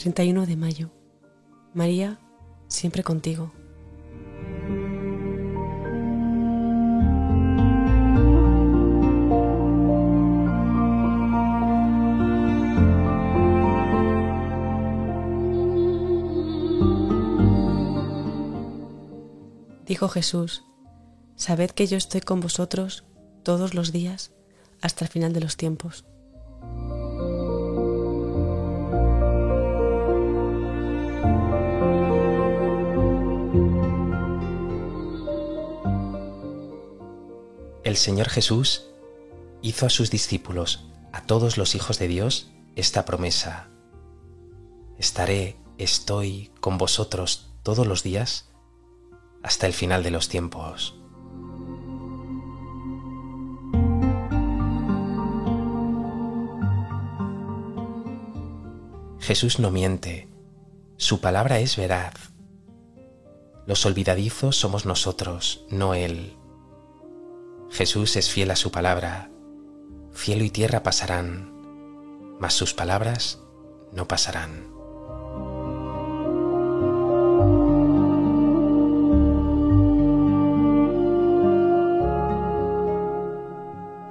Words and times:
31 0.00 0.46
de 0.46 0.56
mayo. 0.56 0.90
María, 1.74 2.18
siempre 2.68 3.02
contigo. 3.02 3.52
Dijo 19.84 20.08
Jesús, 20.08 20.64
Sabed 21.36 21.72
que 21.72 21.86
yo 21.86 21.98
estoy 21.98 22.22
con 22.22 22.40
vosotros 22.40 23.04
todos 23.42 23.74
los 23.74 23.92
días 23.92 24.32
hasta 24.80 25.04
el 25.04 25.10
final 25.10 25.34
de 25.34 25.40
los 25.40 25.58
tiempos. 25.58 26.06
El 37.90 37.96
Señor 37.96 38.28
Jesús 38.28 38.84
hizo 39.62 39.84
a 39.84 39.90
sus 39.90 40.12
discípulos, 40.12 40.86
a 41.10 41.22
todos 41.22 41.58
los 41.58 41.74
hijos 41.74 41.98
de 41.98 42.06
Dios, 42.06 42.52
esta 42.76 43.04
promesa. 43.04 43.68
Estaré, 44.96 45.56
estoy 45.76 46.52
con 46.60 46.78
vosotros 46.78 47.50
todos 47.64 47.88
los 47.88 48.04
días 48.04 48.48
hasta 49.42 49.66
el 49.66 49.72
final 49.72 50.04
de 50.04 50.12
los 50.12 50.28
tiempos. 50.28 51.00
Jesús 59.18 59.58
no 59.58 59.72
miente, 59.72 60.28
su 60.96 61.20
palabra 61.20 61.58
es 61.58 61.76
veraz. 61.76 62.14
Los 63.66 63.84
olvidadizos 63.84 64.54
somos 64.54 64.86
nosotros, 64.86 65.64
no 65.70 65.94
Él. 65.94 66.36
Jesús 67.70 68.16
es 68.16 68.30
fiel 68.30 68.50
a 68.50 68.56
su 68.56 68.70
palabra. 68.72 69.30
Cielo 70.12 70.44
y 70.44 70.50
tierra 70.50 70.82
pasarán, 70.82 71.52
mas 72.40 72.52
sus 72.54 72.74
palabras 72.74 73.40
no 73.92 74.08
pasarán. 74.08 74.68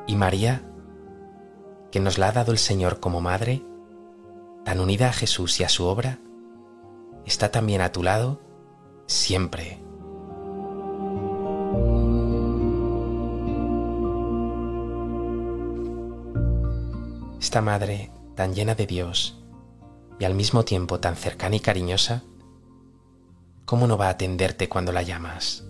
Y 0.07 0.15
María, 0.15 0.63
que 1.91 1.99
nos 1.99 2.17
la 2.17 2.29
ha 2.29 2.31
dado 2.31 2.51
el 2.53 2.57
Señor 2.57 2.99
como 2.99 3.19
madre, 3.19 3.63
tan 4.63 4.79
unida 4.79 5.09
a 5.09 5.13
Jesús 5.13 5.59
y 5.59 5.63
a 5.63 5.69
su 5.69 5.85
obra, 5.85 6.19
está 7.25 7.51
también 7.51 7.81
a 7.81 7.91
tu 7.91 8.03
lado 8.03 8.41
siempre. 9.05 9.88
Esta 17.39 17.61
madre 17.61 18.11
tan 18.35 18.53
llena 18.53 18.75
de 18.75 18.85
Dios 18.85 19.41
y 20.19 20.25
al 20.25 20.35
mismo 20.35 20.65
tiempo 20.65 20.99
tan 20.99 21.15
cercana 21.15 21.55
y 21.55 21.61
cariñosa, 21.61 22.23
¿cómo 23.65 23.87
no 23.87 23.97
va 23.97 24.07
a 24.07 24.11
atenderte 24.11 24.67
cuando 24.67 24.91
la 24.91 25.03
llamas? 25.03 25.65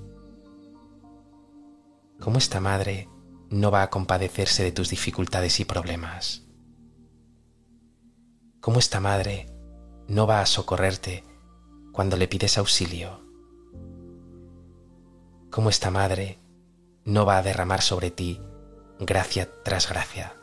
¿Cómo 2.19 2.39
esta 2.39 2.59
madre 2.59 3.07
no 3.51 3.69
va 3.69 3.83
a 3.83 3.89
compadecerse 3.91 4.63
de 4.63 4.71
tus 4.71 4.89
dificultades 4.89 5.59
y 5.59 5.65
problemas? 5.65 6.43
¿Cómo 8.61 8.79
esta 8.79 8.99
madre 8.99 9.45
no 10.07 10.25
va 10.25 10.41
a 10.41 10.47
socorrerte 10.47 11.23
cuando 11.91 12.17
le 12.17 12.27
pides 12.27 12.57
auxilio? 12.57 13.21
¿Cómo 15.51 15.69
esta 15.69 15.91
madre 15.91 16.39
no 17.05 17.27
va 17.27 17.37
a 17.37 17.43
derramar 17.43 17.81
sobre 17.81 18.09
ti 18.09 18.41
gracia 18.99 19.47
tras 19.63 19.87
gracia? 19.87 20.33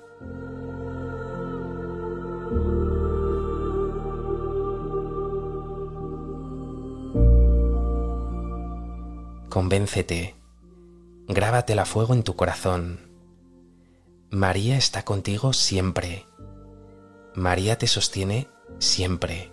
Convéncete, 9.49 10.35
grábatela 11.29 11.83
a 11.83 11.87
fuego 11.87 12.13
en 12.13 12.23
tu 12.23 12.37
corazón. 12.37 13.11
María 14.31 14.77
está 14.77 15.05
contigo 15.05 15.55
siempre. 15.55 16.27
María 17.35 17.79
te 17.79 17.87
sostiene 17.87 18.49
siempre. 18.79 19.51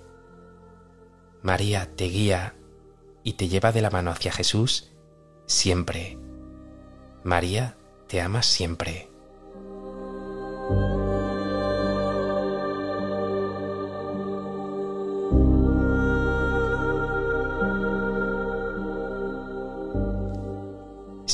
María 1.41 1.95
te 1.95 2.05
guía 2.05 2.53
y 3.23 3.33
te 3.33 3.47
lleva 3.47 3.71
de 3.71 3.81
la 3.81 3.91
mano 3.91 4.11
hacia 4.11 4.33
Jesús 4.33 4.91
siempre. 5.45 6.17
María 7.23 7.77
te 8.07 8.19
ama 8.19 8.43
siempre. 8.43 9.12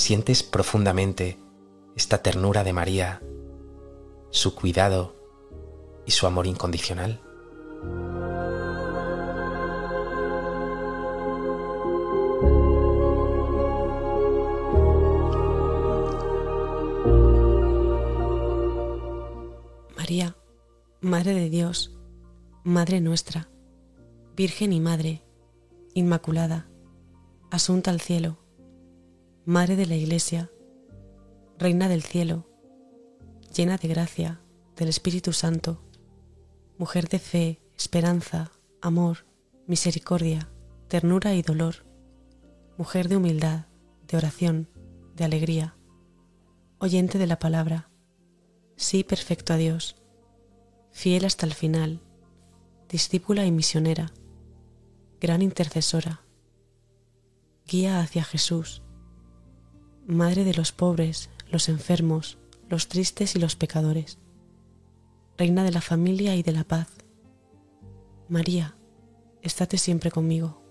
Sientes 0.10 0.42
profundamente 0.42 1.38
esta 1.96 2.24
ternura 2.24 2.64
de 2.64 2.74
María, 2.74 3.22
su 4.32 4.56
cuidado 4.56 5.16
y 6.04 6.10
su 6.10 6.26
amor 6.26 6.48
incondicional? 6.48 7.22
María, 19.96 20.36
Madre 21.02 21.36
de 21.36 21.52
Dios, 21.52 21.96
Madre 22.64 23.00
nuestra, 23.00 23.48
Virgen 24.36 24.74
y 24.74 24.80
Madre, 24.80 25.22
Inmaculada, 25.94 26.68
asunta 27.52 27.92
al 27.92 28.02
cielo 28.02 28.39
Madre 29.50 29.76
de 29.76 29.88
la 29.88 29.96
Iglesia, 29.96 30.52
Reina 31.58 31.90
del 31.90 32.04
cielo, 32.04 32.48
llena 33.52 33.78
de 33.78 33.88
gracia, 33.88 34.40
del 34.76 34.90
Espíritu 34.90 35.34
Santo, 35.34 35.82
mujer 36.78 37.10
de 37.10 37.18
fe, 37.18 37.60
esperanza, 37.76 38.52
amor, 38.80 39.26
misericordia, 39.66 40.52
ternura 40.88 41.34
y 41.34 41.42
dolor, 41.42 41.88
mujer 42.78 43.10
de 43.10 43.18
humildad, 43.18 43.66
de 44.08 44.18
oración, 44.18 44.70
de 45.16 45.24
alegría, 45.24 45.76
oyente 46.78 47.18
de 47.18 47.26
la 47.26 47.40
palabra, 47.40 47.90
sí 48.76 49.04
perfecto 49.04 49.54
a 49.54 49.58
Dios, 49.58 49.96
fiel 50.92 51.26
hasta 51.26 51.48
el 51.48 51.56
final, 51.56 52.04
discípula 52.88 53.48
y 53.48 53.52
misionera, 53.52 54.14
gran 55.20 55.42
intercesora, 55.42 56.22
guía 57.66 58.00
hacia 58.00 58.24
Jesús, 58.24 58.84
Madre 60.10 60.44
de 60.44 60.56
los 60.56 60.72
pobres, 60.72 61.30
los 61.52 61.70
enfermos, 61.70 62.40
los 62.68 62.88
tristes 62.88 63.36
y 63.36 63.40
los 63.40 63.56
pecadores, 63.56 64.18
Reina 65.38 65.64
de 65.64 65.72
la 65.72 65.82
familia 65.82 66.36
y 66.36 66.42
de 66.42 66.52
la 66.52 66.64
paz. 66.64 66.88
María, 68.28 68.76
estate 69.44 69.78
siempre 69.78 70.10
conmigo. 70.10 70.64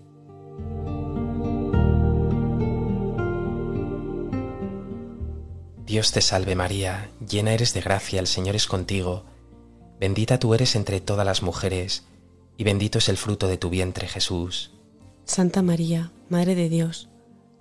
Dios 5.85 6.11
te 6.11 6.19
salve 6.19 6.55
María, 6.55 7.09
llena 7.25 7.53
eres 7.53 7.73
de 7.73 7.79
gracia, 7.79 8.19
el 8.19 8.27
Señor 8.27 8.57
es 8.57 8.67
contigo, 8.67 9.23
bendita 10.01 10.37
tú 10.37 10.53
eres 10.53 10.75
entre 10.75 10.99
todas 10.99 11.25
las 11.25 11.43
mujeres, 11.43 12.03
y 12.57 12.65
bendito 12.65 12.97
es 12.97 13.07
el 13.07 13.15
fruto 13.15 13.47
de 13.47 13.57
tu 13.57 13.69
vientre 13.69 14.09
Jesús. 14.09 14.73
Santa 15.23 15.61
María, 15.61 16.11
Madre 16.27 16.55
de 16.55 16.67
Dios, 16.67 17.07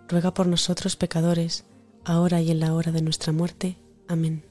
ruega 0.08 0.34
por 0.34 0.46
nosotros 0.46 0.96
pecadores, 0.96 1.64
ahora 2.08 2.40
y 2.40 2.50
en 2.50 2.60
la 2.60 2.74
hora 2.74 2.92
de 2.92 3.02
nuestra 3.02 3.32
muerte. 3.32 3.76
Amén. 4.08 4.42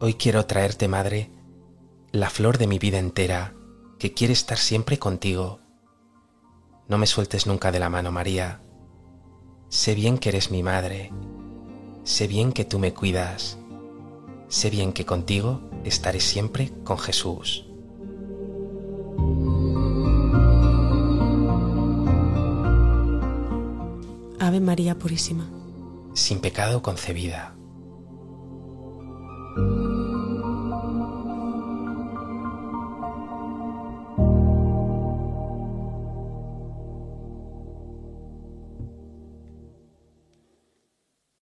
Hoy 0.00 0.14
quiero 0.14 0.44
traerte, 0.46 0.88
Madre, 0.88 1.30
la 2.10 2.28
flor 2.28 2.58
de 2.58 2.66
mi 2.66 2.80
vida 2.80 2.98
entera, 2.98 3.54
que 4.00 4.12
quiere 4.12 4.32
estar 4.32 4.58
siempre 4.58 4.98
contigo. 4.98 5.60
No 6.88 6.98
me 6.98 7.06
sueltes 7.06 7.46
nunca 7.46 7.70
de 7.70 7.78
la 7.78 7.88
mano, 7.88 8.10
María. 8.10 8.60
Sé 9.68 9.94
bien 9.94 10.18
que 10.18 10.30
eres 10.30 10.50
mi 10.50 10.62
madre. 10.62 11.12
Sé 12.02 12.26
bien 12.26 12.52
que 12.52 12.64
tú 12.64 12.78
me 12.80 12.92
cuidas. 12.92 13.58
Sé 14.48 14.70
bien 14.70 14.92
que 14.92 15.06
contigo 15.06 15.62
estaré 15.84 16.20
siempre 16.20 16.72
con 16.84 16.98
Jesús. 16.98 17.71
Ave 24.52 24.60
María 24.60 24.98
Purísima. 24.98 25.48
sin 26.12 26.40
pecado 26.40 26.82
concebida. 26.82 27.54